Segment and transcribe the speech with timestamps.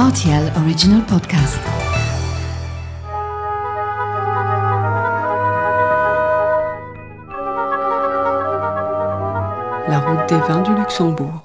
[0.00, 1.58] RTL Original Podcast.
[9.86, 11.42] La route des vins du Luxembourg.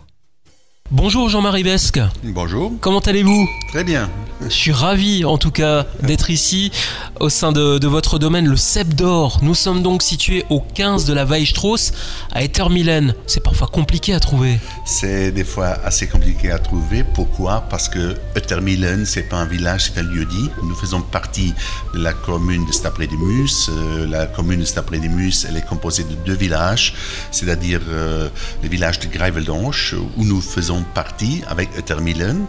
[0.90, 2.00] Bonjour Jean-Marie Besque.
[2.24, 2.72] Bonjour.
[2.80, 3.46] Comment allez-vous?
[3.68, 4.10] Très bien.
[4.42, 6.72] Je suis ravi en tout cas d'être ici
[7.20, 9.40] au sein de, votre domaine, le Cep d'Or.
[9.42, 11.94] Nous sommes donc situés au 15 de la Weilstrauss
[12.32, 13.14] à Ettermilen.
[13.28, 14.60] C'est parfois compliqué à trouver.
[14.86, 17.04] C'est des fois assez compliqué à trouver.
[17.04, 17.62] Pourquoi?
[17.70, 20.50] Parce que Ettermilen, c'est pas un village, c'est un lieu-dit.
[20.64, 21.54] Nous faisons partie
[21.94, 23.70] de la commune de Stapré-des-Mus.
[23.70, 26.96] Euh, la commune de Stapré-des-Mus, elle est composée de deux villages,
[27.32, 28.30] c'est-à-dire euh,
[28.64, 32.46] le village de Greiveldange, où nous faisons partie avec Ettermilen,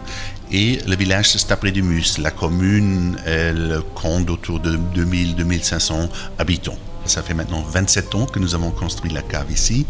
[0.51, 2.17] et le village de Stapré-des-Mus.
[2.19, 6.77] La commune, elle compte autour de 2000-2500 habitants.
[7.07, 9.85] Ça fait maintenant 27 ans que nous avons construit la cave ici.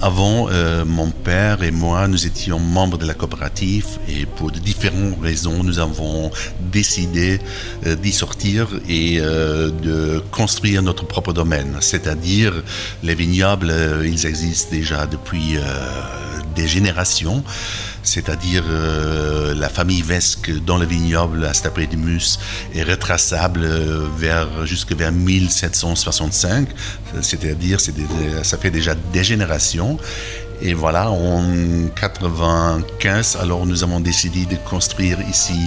[0.00, 4.58] Avant, euh, mon père et moi, nous étions membres de la coopérative et pour de
[4.58, 7.40] différentes raisons, nous avons décidé
[7.86, 11.76] euh, d'y sortir et euh, de construire notre propre domaine.
[11.80, 12.54] C'est-à-dire,
[13.02, 13.72] les vignobles,
[14.04, 15.58] ils existent déjà depuis
[16.56, 17.44] des générations
[18.06, 22.38] c'est-à-dire euh, la famille Vesque dans le vignoble à Stapré-Mus
[22.72, 26.68] est retraçable euh, vers, jusque vers 1765,
[27.20, 29.98] c'est-à-dire ça fait déjà des générations.
[30.62, 31.42] Et voilà, en
[31.94, 35.58] 95, alors nous avons décidé de construire ici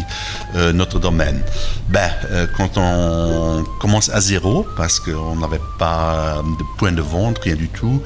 [0.55, 1.43] euh, notre domaine.
[1.89, 7.37] Ben, euh, quand on commence à zéro, parce qu'on n'avait pas de point de vente,
[7.39, 8.01] rien du tout,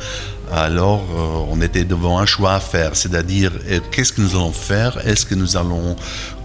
[0.51, 4.51] alors euh, on était devant un choix à faire, c'est-à-dire euh, qu'est-ce que nous allons
[4.51, 4.97] faire?
[5.07, 5.95] Est-ce que nous allons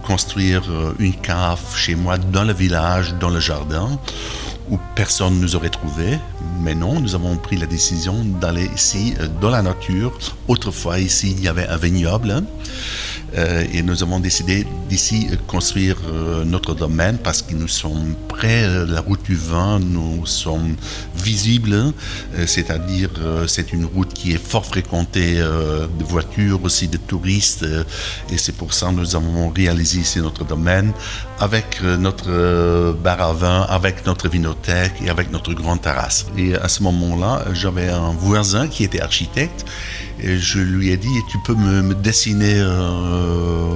[0.03, 3.99] construire euh, une cave chez moi dans le village, dans le jardin
[4.69, 6.19] où personne ne nous aurait trouvé?
[6.61, 10.17] Mais non, nous avons pris la décision d'aller ici, dans la nature.
[10.47, 12.43] Autrefois, ici, il y avait un vignoble.
[13.37, 18.63] Euh, et nous avons décidé d'ici construire euh, notre domaine parce que nous sommes près
[18.63, 20.75] de la route du vin, nous sommes
[21.15, 23.09] visibles, euh, c'est-à-dire
[23.47, 27.65] c'est une route qui est fort fréquentée de voitures, aussi de touristes,
[28.31, 30.93] et c'est pour ça que nous avons réalisé ici notre domaine
[31.39, 36.25] avec notre bar à vin, avec notre vinothèque et avec notre grande terrasse.
[36.37, 39.65] Et à ce moment-là, j'avais un voisin qui était architecte
[40.23, 43.75] et je lui ai dit, tu peux me, dessiner euh,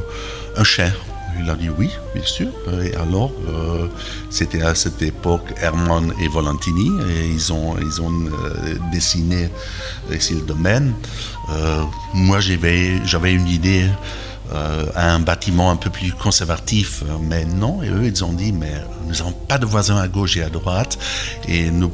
[0.55, 0.91] un chien
[1.39, 2.47] il a dit oui, bien sûr.
[2.83, 3.87] Et alors, euh,
[4.29, 9.49] c'était à cette époque Hermann et Volantini, et ils ont, ils ont euh, dessiné
[10.11, 10.93] ici le domaine.
[11.51, 11.83] Euh,
[12.13, 13.87] moi, j'avais une idée
[14.53, 17.03] euh, un bâtiment un peu plus conservatif.
[17.21, 18.73] Mais non, et eux, ils ont dit, mais
[19.07, 20.97] nous n'avons pas de voisins à gauche et à droite,
[21.47, 21.89] et nous,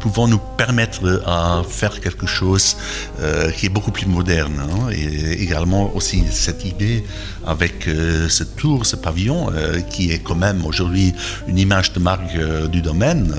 [0.00, 2.76] pouvons nous permettre à faire quelque chose
[3.20, 4.60] euh, qui est beaucoup plus moderne.
[4.60, 7.04] Hein, et également aussi cette idée
[7.46, 11.14] avec euh, ce tour, ce pavillon, euh, qui est quand même aujourd'hui
[11.48, 13.34] une image de marque euh, du domaine.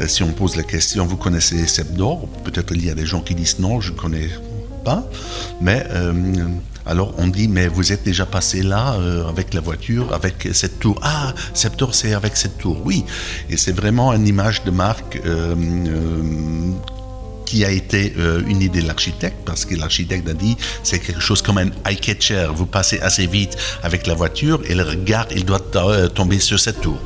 [0.00, 3.20] Euh, si on pose la question, vous connaissez Sebdor Peut-être il y a des gens
[3.20, 4.30] qui disent non, je ne connais
[4.84, 5.08] pas.
[5.60, 5.86] Mais
[6.88, 10.80] alors on dit, mais vous êtes déjà passé là euh, avec la voiture, avec cette
[10.80, 10.98] tour.
[11.02, 12.80] Ah, Septor, c'est avec cette tour.
[12.84, 13.04] Oui,
[13.50, 15.20] et c'est vraiment une image de marque.
[15.24, 16.72] Euh, euh,
[17.44, 21.22] qui a été euh, une idée de l'architecte, parce que l'architecte a dit c'est quelque
[21.22, 22.48] chose comme un eye-catcher.
[22.54, 25.62] Vous passez assez vite avec la voiture et le regard, il doit
[26.14, 26.98] tomber sur cette tour.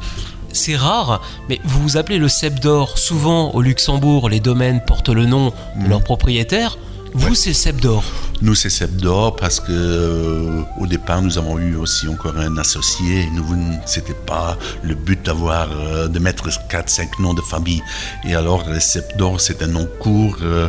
[0.52, 2.98] C'est rare, mais vous vous appelez le Cep d'Or.
[2.98, 6.76] Souvent, au Luxembourg, les domaines portent le nom de leur propriétaire.
[7.14, 7.34] Vous, ouais.
[7.36, 8.02] c'est Cep d'Or.
[8.42, 12.56] Nous, c'est Cep d'Or parce que euh, au départ, nous avons eu aussi encore un
[12.56, 13.28] associé.
[13.32, 13.44] Nous,
[13.86, 17.80] c'était pas le but d'avoir euh, de mettre 4-5 noms de famille.
[18.24, 20.38] Et alors, Cep d'Or, c'est un nom court.
[20.42, 20.68] Euh,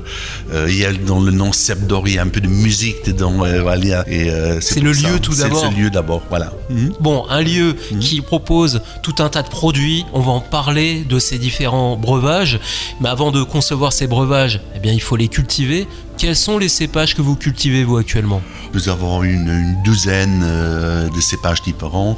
[0.68, 3.06] il y a dans le nom Cep d'Or, il y a un peu de musique
[3.08, 3.44] dedans.
[3.44, 4.30] Et
[4.62, 5.10] c'est le ça.
[5.10, 5.62] lieu tout d'abord.
[5.62, 6.54] C'est le lieu d'abord, voilà.
[6.70, 6.90] Mmh.
[7.00, 8.00] Bon, un lieu mmh.
[8.00, 10.06] qui propose tout un tas de produits.
[10.14, 12.60] On va en parler de ces différents breuvages.
[13.02, 15.88] Mais avant de concevoir ces breuvages, eh bien, il faut les cultiver.
[16.18, 18.42] Quels sont les cépages que vous cultivez, vous, actuellement?
[18.74, 22.18] Nous avons une, une douzaine euh, de cépages différents.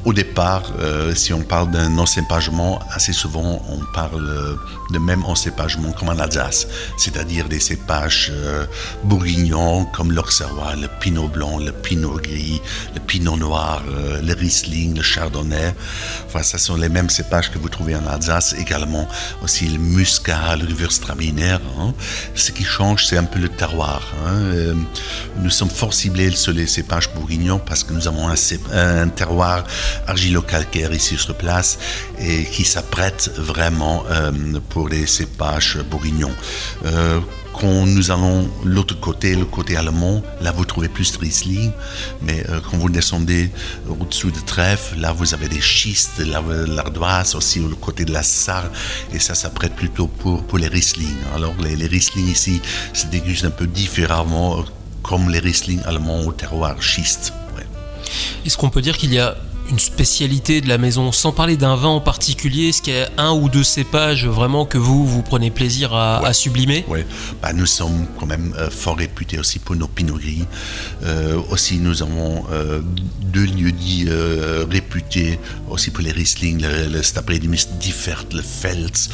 [0.00, 4.58] Euh, au départ, euh, si on parle d'un encépagement, assez souvent on parle
[4.90, 6.66] de même encépagement comme en Alsace,
[6.96, 8.66] c'est-à-dire des cépages euh,
[9.04, 12.60] bourguignons comme l'Auxerrois, le Pinot blanc, le Pinot gris,
[12.94, 15.74] le Pinot noir, euh, le Riesling, le Chardonnay.
[16.26, 19.06] Enfin, ce sont les mêmes cépages que vous trouvez en Alsace, également
[19.42, 21.58] aussi le Muscat, le Gewürztraminer.
[21.78, 21.94] Hein.
[22.34, 24.02] Ce qui change, c'est un peu le terroir.
[24.26, 24.32] Hein.
[24.32, 24.74] Euh,
[25.38, 29.64] nous sommes fort ciblés sur les cépages bourguignons parce que nous avons un terroir
[30.06, 31.78] argilo-calcaire ici sur place
[32.18, 34.32] et qui s'apprête vraiment euh,
[34.68, 36.34] pour les cépages bourguignons.
[36.84, 37.20] Euh,
[37.52, 41.72] quand nous allons l'autre côté, le côté allemand, là vous trouvez plus Riesling,
[42.22, 43.50] mais euh, quand vous descendez
[43.88, 48.70] au-dessous de Trèfle, là vous avez des schistes, l'ardoise aussi le côté de la Sarre,
[49.12, 51.16] et ça, ça prête plutôt pour, pour les Riesling.
[51.34, 54.64] Alors les, les Riesling ici se dégustent un peu différemment,
[55.02, 57.32] comme les Riesling allemands au terroir schiste.
[58.46, 59.36] Est-ce qu'on peut dire qu'il y a
[59.70, 63.08] une spécialité de la maison, sans parler d'un vin en particulier Est-ce qu'il y a
[63.18, 66.84] un ou deux cépages vraiment que vous, vous prenez plaisir à, sublimer?
[66.88, 67.00] Oui,
[67.40, 70.44] bah, nous sommes quand même euh, fort réputés aussi pour nos pinot gris.
[71.04, 72.80] Euh, aussi, nous avons euh,
[73.22, 74.08] deux lieux-dits
[74.70, 75.38] réputés
[75.68, 79.10] aussi pour les Riesling, le, le Mist Differt, le Pfalz.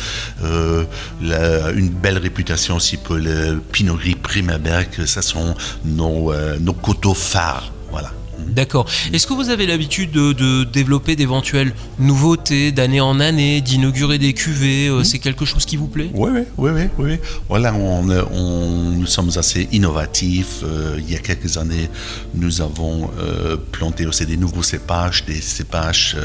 [1.23, 5.05] une belle réputation aussi pour le pinot gris Primaberg.
[5.07, 5.55] Ça sont
[5.85, 7.73] nos, nos coteaux phares.
[7.91, 8.13] Voilà.
[8.49, 8.87] D'accord.
[9.13, 14.89] Est-ce que vous avez l'habitude de, développer d'éventuelles nouveautés d'année en année, d'inaugurer des cuvées
[14.89, 16.11] euh, C'est quelque chose qui vous plaît?
[16.15, 20.61] Oui, oui, oui, oui, Voilà, on, nous sommes assez innovatifs.
[20.63, 21.89] Euh, il y a quelques années,
[22.35, 26.17] nous avons euh, planté aussi des nouveaux cépages, des cépages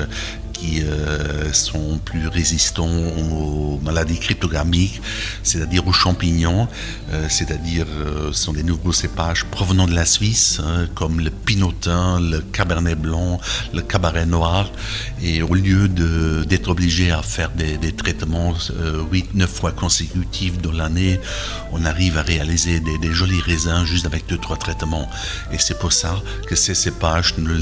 [0.64, 5.02] euh, sont plus résistants aux maladies cryptogamiques,
[5.44, 6.68] c'est-à-dire aux champignons,
[7.12, 12.20] euh, c'est-à-dire euh, sont des nouveaux cépages provenant de la Suisse, hein, comme le pinotin,
[12.20, 13.40] le cabernet blanc,
[13.74, 14.72] le cabaret noir.
[15.24, 21.20] Et au lieu d'être obligé à faire des, traitements 8-9 fois consécutifs dans l'année,
[21.72, 25.10] on arrive à réaliser des, jolis raisins juste avec 2-3 traitements.
[25.52, 26.16] Et c'est pour ça
[26.48, 27.54] que ces cépages, nous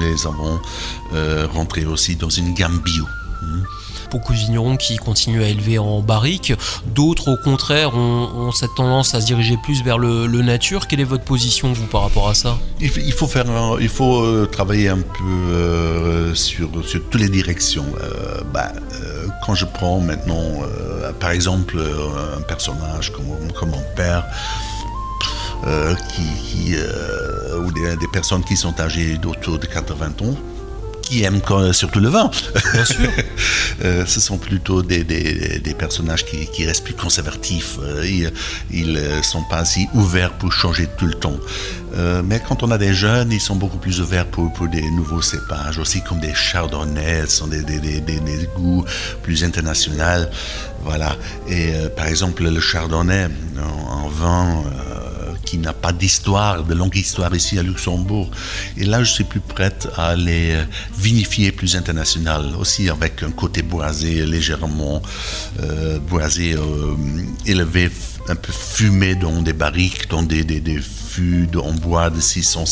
[0.00, 0.60] les avons
[1.52, 3.06] rentrés aussi dans une gamme bio.
[4.10, 6.54] Beaucoup de vignerons qui continuent à élever en barrique,
[6.86, 10.86] d'autres au contraire ont, cette tendance à se diriger plus vers le, nature.
[10.86, 12.58] Quelle est votre position vous par rapport à ça?
[12.80, 13.44] Il, faut faire,
[13.80, 17.84] il faut euh, travailler un peu euh, sur, sur toutes les directions.
[18.00, 18.72] Euh, bah,
[19.44, 20.62] quand je prends maintenant,
[21.20, 24.24] par exemple, un personnage comme, comme mon père.
[26.14, 26.76] qui,
[27.64, 30.34] ou des, des, personnes qui sont âgées d'autour de 80 ans,
[31.08, 31.40] qui aiment
[31.72, 32.30] surtout le vin.
[32.72, 33.10] Bien sûr.
[33.84, 37.78] Euh, ce sont plutôt des, des, personnages qui, qui, restent plus conservatifs.
[37.80, 38.30] Euh,
[38.72, 41.36] ils ne sont pas si ouverts pour changer tout le temps.
[41.94, 44.82] Euh, mais quand on a des jeunes, ils sont beaucoup plus ouverts pour, pour des
[44.90, 48.84] nouveaux cépages, aussi comme des chardonnays, ce sont des, des goûts
[49.22, 50.26] plus internationaux.
[50.82, 51.14] Voilà.
[51.48, 53.28] Et par exemple, le chardonnay
[53.60, 54.64] en, vin
[55.48, 58.30] qui n'a pas d'histoire, de longue histoire ici à Luxembourg.
[58.76, 60.62] Et là, je suis plus prête à les
[60.98, 65.00] vinifier plus international, aussi avec un côté boisé, légèrement
[65.62, 66.96] euh, boisé, euh,
[67.46, 67.90] élevé,
[68.28, 70.80] un peu fumé dans des barriques, dans des, des, des
[71.56, 72.64] en bois de 600,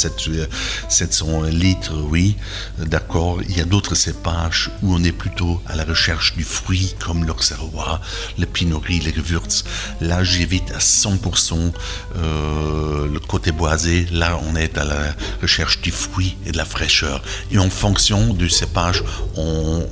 [0.88, 2.36] 700 litres, oui,
[2.78, 3.40] d'accord.
[3.48, 7.24] Il y a d'autres cépages où on est plutôt à la recherche du fruit, comme
[7.24, 8.00] l'Auxerrois,
[8.38, 9.64] le Pinot Gris, le Gewürz.
[10.00, 11.72] Là, j'évite à 100%
[12.16, 14.06] euh, le côté boisé.
[14.12, 17.22] Là, on est à la recherche du fruit et de la fraîcheur.
[17.50, 19.02] Et en fonction du cépage,
[19.36, 19.86] on,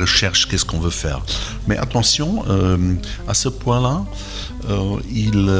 [0.00, 1.20] recherche qu'est-ce qu'on veut faire.
[1.66, 2.94] Mais attention, euh,
[3.28, 4.02] à ce point-là,
[4.70, 5.50] euh, il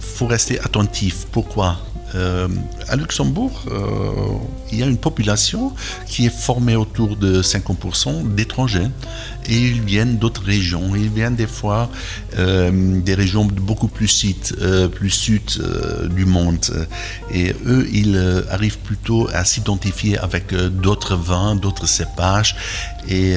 [0.00, 1.26] faut rester attentif.
[1.32, 1.76] Pourquoi?
[2.14, 2.48] Euh,
[2.88, 4.10] à Luxembourg, euh,
[4.70, 5.72] il y a une population
[6.06, 8.88] qui est formée autour de 50% d'étrangers
[9.48, 10.94] et ils viennent d'autres régions.
[10.94, 11.90] Ils viennent des fois
[12.38, 14.36] euh, des régions beaucoup plus sud,
[14.94, 15.42] plus sud
[16.10, 16.64] du monde.
[17.32, 22.56] Et eux, ils arrivent plutôt à s'identifier avec d'autres vins, d'autres cépages.
[23.08, 23.36] Et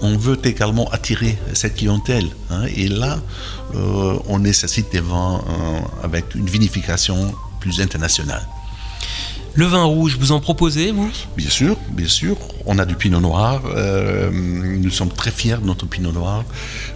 [0.00, 2.26] on veut également attirer cette clientèle.
[2.50, 2.64] Hein.
[2.76, 3.18] Et là,
[3.74, 5.42] on nécessite des vins
[6.02, 8.46] avec une vinification plus international.
[9.54, 11.10] Le vin rouge, vous en proposez, vous?
[11.36, 12.36] Bien sûr, bien sûr.
[12.66, 13.62] On a du pinot noir.
[13.66, 16.44] Euh, nous sommes très fiers de notre pinot noir.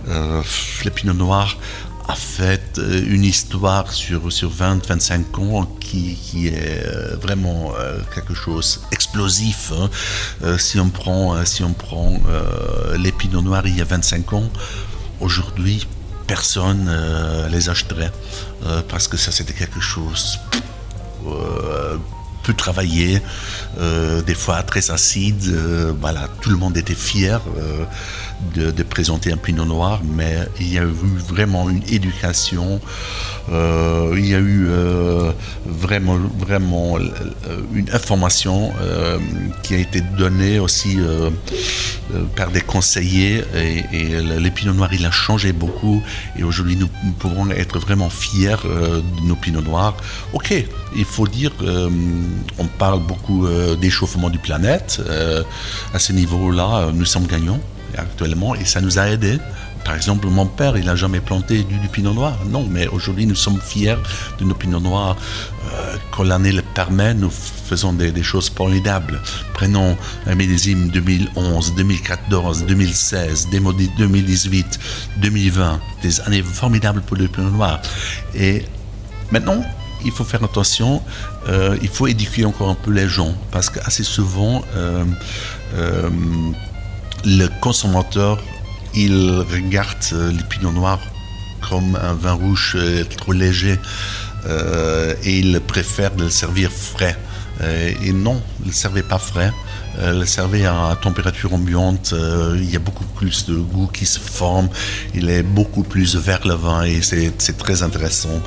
[0.09, 0.40] Euh,
[0.85, 1.59] le pinot noir
[2.06, 6.87] a fait euh, une histoire sur, sur 20-25 ans qui, qui, est
[7.21, 7.73] vraiment
[8.14, 9.73] quelque chose explosif.
[9.73, 10.56] Hein.
[10.59, 12.21] si on prend, si on prend
[12.97, 14.49] les pinots noirs il y a 25 ans,
[15.21, 15.87] aujourd'hui,
[16.26, 18.12] personne euh, les achèterait
[18.66, 20.38] euh, parce que ça c'était quelque chose
[21.26, 21.97] euh,
[22.43, 23.23] peu travaillé,
[24.26, 25.50] des fois très acide.
[25.99, 27.40] voilà, tout le monde était fier
[28.54, 32.80] de, présenter un pinot noir, mais il y a eu vraiment une éducation,
[33.50, 35.32] euh, il y a eu euh,
[35.66, 38.72] vraiment, vraiment euh, une information
[39.62, 40.98] qui a été donnée aussi
[42.36, 46.02] par des conseillers et, le pinot noir il a changé beaucoup
[46.38, 46.88] et aujourd'hui nous,
[47.18, 49.96] pouvons être vraiment fiers de nos pinots noirs.
[50.32, 50.54] Ok,
[50.96, 51.52] il faut dire,
[52.58, 53.46] on parle beaucoup
[53.80, 55.02] d'échauffement du planète.
[55.92, 57.60] à ce niveau-là, nous sommes gagnants
[57.96, 59.38] actuellement et ça nous a aidé
[59.84, 62.38] par exemple, mon père, il n'a jamais planté du, pinot noir.
[62.46, 63.96] Non, mais aujourd'hui, nous sommes fiers
[64.38, 65.16] de nos pinots noirs.
[65.72, 69.20] Euh, quand l'année le permet, nous faisons des, choses formidables.
[69.52, 69.96] Prenons
[70.26, 74.78] un millésime 2011, 2014, 2016, 2018,
[75.18, 77.82] 2020, des années formidables pour le pinot noir.
[78.34, 78.64] Et
[79.30, 79.62] maintenant,
[80.06, 81.02] il faut faire attention,
[81.48, 85.04] euh, il faut édifier encore un peu les gens, parce qu'assez souvent, euh,
[87.25, 88.38] le consommateur,
[88.95, 91.00] il regarde les pinots noirs
[91.69, 92.76] comme un vin rouge
[93.16, 93.78] trop léger
[94.47, 97.16] et il préfère le servir frais.
[97.62, 99.52] et non, ne le servez pas frais.
[99.99, 102.14] le servez à température ambiante,
[102.57, 104.69] il y a beaucoup plus de goût qui se forme,
[105.14, 108.40] il est beaucoup plus vers le vin et c'est très intéressant.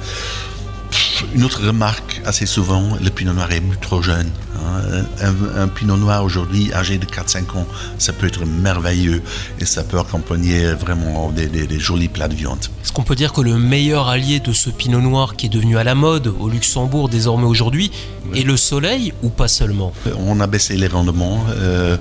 [1.36, 4.30] Une autre remarque, assez souvent, le pinot noir est trop jeune.
[4.56, 5.06] Hein.
[5.56, 9.22] Un, pinot noir aujourd'hui, âgé de 4-5 ans, ça peut être merveilleux
[9.60, 12.60] et ça peut accompagner vraiment des, jolis plats de viande.
[12.84, 15.78] Est-ce qu'on peut dire que le meilleur allié de ce pinot noir qui est devenu
[15.78, 17.92] à la mode au Luxembourg désormais aujourd'hui
[18.36, 19.94] est le soleil ou pas seulement?
[20.20, 21.44] On a baissé les rendements.
[21.50, 21.98] Euh,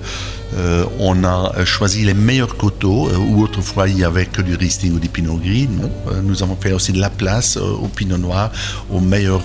[0.55, 4.55] euh, on a choisi les meilleurs coteaux, euh, où autrefois il n'y avait que du
[4.55, 5.69] Riesling ou du Pinot Gris.
[6.07, 8.51] Euh, nous avons fait aussi de la place au Pinot Noir,
[8.89, 9.43] aux meilleures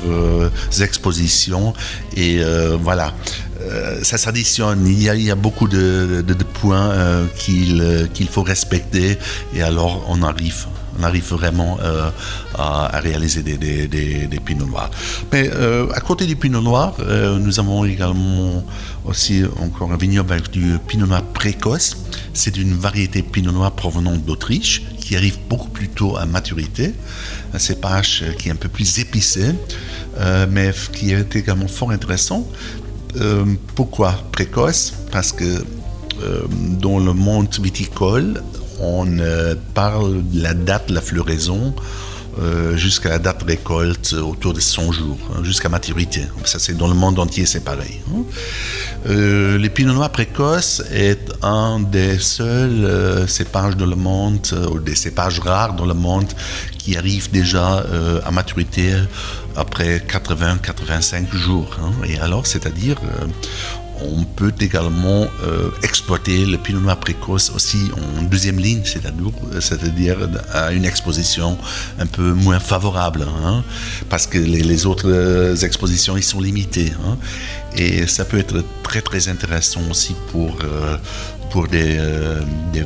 [0.80, 1.74] expositions.
[2.16, 2.40] Et
[2.80, 3.12] voilà,
[4.02, 4.86] ça s'additionne.
[4.86, 6.24] Il, y a beaucoup de,
[6.60, 6.94] points
[7.36, 9.18] qu'il faut respecter.
[9.54, 10.66] Et alors on arrive
[10.98, 12.10] on arrive vraiment euh,
[12.54, 13.56] à, réaliser des,
[13.86, 14.90] des, pinots noirs.
[15.32, 18.64] Mais euh, à côté du pinot noir, euh, nous avons également
[19.04, 21.96] aussi encore un vignoble avec du pinot noir précoce.
[22.34, 26.94] C'est une variété pinot noir provenant d'Autriche qui arrive beaucoup plus tôt à maturité.
[27.54, 29.54] Un cépage qui est un peu plus épicé,
[30.50, 32.46] mais qui est également fort intéressant.
[33.74, 34.94] pourquoi précoce?
[35.10, 35.64] Parce que
[36.80, 38.42] dans le monde viticole,
[38.82, 41.74] on euh, parle de la date de la floraison
[42.40, 46.22] euh, jusqu'à la date récolte autour de 100 jours, hein, jusqu'à maturité.
[46.44, 48.00] Ça, c'est dans le monde entier, c'est pareil.
[48.10, 48.22] Hein.
[49.08, 54.40] Euh, le pinot noir précoce est un des seuls cépages dans le monde,
[54.72, 56.32] ou des cépages rares dans le monde,
[56.78, 57.84] qui arrive déjà
[58.24, 58.94] à maturité
[59.54, 61.76] après 80-85 jours.
[61.82, 61.92] Hein.
[62.06, 62.96] Et alors, c'est-à-dire,
[64.04, 70.72] on peut également euh, exploiter le pinot noir précoce aussi en deuxième ligne, c'est-à-dire à
[70.72, 71.58] une exposition
[71.98, 73.62] un peu moins favorable, hein,
[74.08, 76.92] parce que les, autres euh, expositions ils sont limitées.
[77.04, 77.16] Hein.
[77.76, 80.96] et ça peut être très très intéressant aussi pour, euh,
[81.50, 81.98] pour des,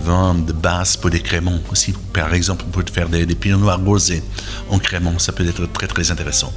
[0.05, 1.95] vins de base, pour des créments aussi.
[2.13, 4.23] Par exemple, pour faire des, des pinots noirs rosés
[4.71, 6.53] en crémant, ça peut être très très intéressant.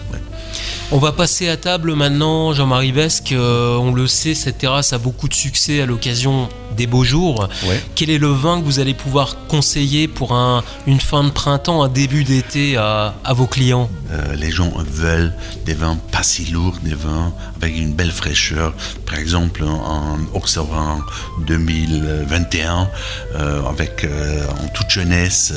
[0.91, 3.31] On va passer à table maintenant, Jean-Marie Vesque.
[3.31, 7.47] Euh, on le sait, cette terrasse a beaucoup de succès à l'occasion des beaux jours.
[7.93, 11.83] Quel est le vin que vous allez pouvoir conseiller pour un, une fin de printemps,
[11.83, 13.87] un début d'été à, vos clients?
[14.11, 15.33] Euh, Les gens veulent
[15.65, 18.73] des vins pas si lourds, des vins avec une belle fraîcheur.
[19.05, 21.05] Par exemple, en octobre
[21.45, 22.89] 2021,
[23.35, 24.07] euh, avec
[24.49, 25.53] en toute jeunesse,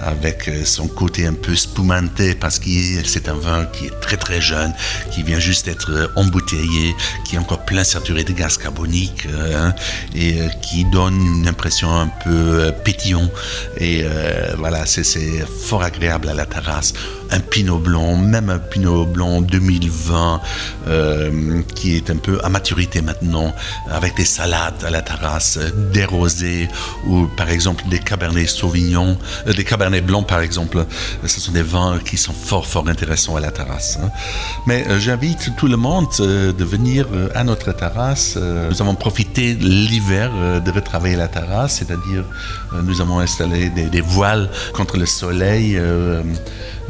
[0.00, 2.70] avec son côté un peu spumanté, parce que
[3.04, 4.72] c'est un vin qui est très très jeune
[5.10, 9.68] qui vient juste d'être euh, embouteillé, qui est encore plein saturé de gaz carbonique euh,
[9.68, 9.74] hein,
[10.14, 13.28] et euh, qui donne une impression un peu pétillant.
[13.78, 14.04] Et
[14.58, 16.92] voilà, c'est fort agréable à la terrasse
[17.32, 20.40] un pinot blanc, même un pinot blanc 2020
[20.88, 23.54] euh, qui est un peu à maturité maintenant,
[23.90, 25.58] avec des salades à la terrasse,
[25.92, 26.68] des rosés
[27.06, 30.84] ou par exemple des cabernets sauvignons, euh, des cabernets blancs par exemple.
[31.26, 33.98] Ce sont des vins qui sont fort fort intéressants à la terrasse.
[34.02, 34.10] Hein.
[34.66, 38.36] Mais euh, j'invite tout le monde de venir à notre terrasse.
[38.36, 40.30] nous avons profité l'hiver
[40.64, 42.24] de retravailler la terrasse, c'est-à-dire
[42.84, 45.78] nous avons installé des, voiles contre le soleil.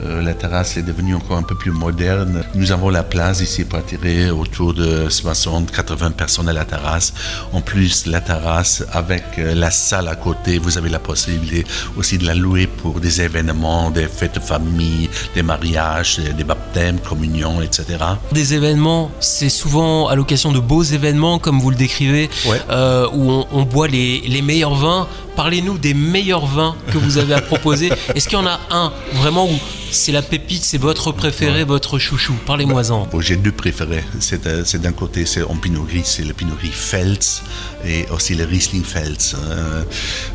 [0.06, 2.44] Euh, la terrasse est devenue encore un peu plus moderne.
[2.54, 7.12] Nous avons la place ici pour attirer autour de 60-80 personnes à la terrasse.
[7.52, 12.16] En plus, la terrasse avec euh, la salle à côté, vous avez la possibilité aussi
[12.16, 17.60] de la louer pour des événements, des fêtes de famille, des mariages, des baptêmes, communions,
[17.60, 17.84] etc.
[18.30, 22.30] Des événements, c'est souvent à l'occasion de beaux événements, comme vous le décrivez,
[22.70, 25.08] euh, où on, boit les, les meilleurs vins.
[25.34, 27.90] Parlez-nous des meilleurs vins que vous avez à proposer.
[28.14, 29.58] Est-ce qu'il y en a un vraiment où
[29.90, 32.34] c'est la pépite, c'est votre préféré, votre chouchou.
[32.46, 33.08] Parlez-moi-en.
[33.20, 34.04] J'ai deux préférés.
[34.20, 37.42] C'est d'un côté, c'est en Pinot Gris, c'est le Pinot Gris Pfalz
[37.84, 39.36] et aussi le Riesling Pfalz.
[39.36, 39.82] Euh,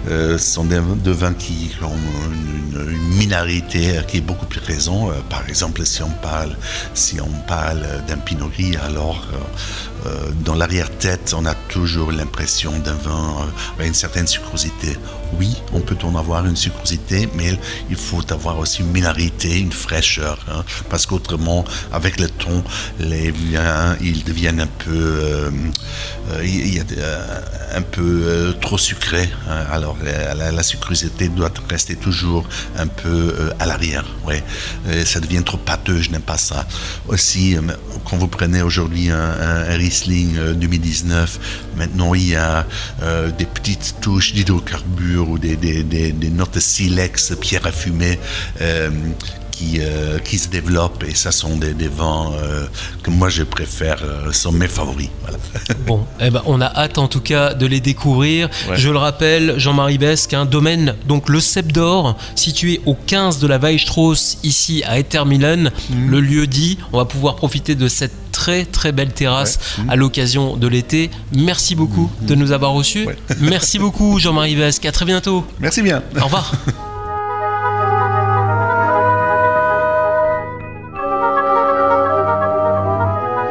[0.09, 1.87] euh, ce sont des, deux vins qui ont
[2.31, 5.11] une, une minarité qui est beaucoup plus présente.
[5.11, 6.55] Euh, par exemple, si on parle,
[6.93, 9.25] si on parle d'un Pinot Gris, alors
[10.05, 14.97] euh, dans l'arrière-tête, on a toujours l'impression d'un vin avec une certaine sucrosité.
[15.39, 17.57] Oui, on peut en avoir une sucrosité, mais
[17.89, 22.63] il faut avoir aussi une minarité, une fraîcheur, hein, parce qu'autrement, avec le temps,
[22.99, 25.49] les vins, ils deviennent un peu, euh,
[26.31, 27.41] euh, il y a, euh,
[27.75, 29.29] un peu trop sucrés.
[29.49, 29.65] hein.
[29.71, 30.51] alors, la, la-
[31.35, 32.47] doit rester toujours
[32.77, 34.05] un peu à l'arrière.
[34.25, 34.43] Ouais.
[35.05, 36.65] Ça devient trop pâteux, je n'aime pas ça.
[37.07, 37.55] Aussi,
[38.05, 41.39] quand vous prenez aujourd'hui un, un- Riesling euh, 2019,
[41.77, 42.65] maintenant il y a
[43.37, 48.19] des petites touches d'hydrocarbures ou des, des, des, notes silex, pierre à fumer.
[49.55, 52.65] Qui, euh, qui se développent et ça sont des, des vins euh,
[53.03, 55.09] que moi je préfère, euh, sont mes favoris.
[55.21, 55.37] Voilà.
[55.85, 58.49] Bon, eh ben, on a hâte en tout cas de les découvrir.
[58.69, 58.75] Ouais.
[58.75, 63.47] Je le rappelle, Jean-Marie Besque, un domaine, donc le Cep d'Or, situé au 15 de
[63.47, 65.71] la Weilstrauss, ici à Ettermilen.
[65.89, 66.09] Mhm.
[66.09, 69.83] Le lieu dit, on va pouvoir profiter de cette très très belle terrasse Ouais.
[69.83, 69.89] Mhm.
[69.91, 71.09] à l'occasion de l'été.
[71.33, 73.05] Merci beaucoup de nous avoir reçus.
[73.05, 73.17] Ouais.
[73.39, 75.45] Merci beaucoup Jean-Marie Besque, à très bientôt.
[75.59, 76.03] Merci bien.
[76.19, 76.51] Au revoir.